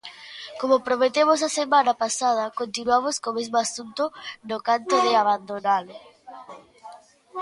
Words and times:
Como 0.59 0.83
prometemos 0.87 1.39
a 1.41 1.49
semana 1.59 1.93
pasada, 2.03 2.43
continuamos 2.59 3.15
co 3.23 3.29
mesmo 3.37 3.57
asunto 3.65 4.03
no 4.49 4.57
canto 4.67 4.95
de 5.05 5.11
abandonalo. 5.23 5.95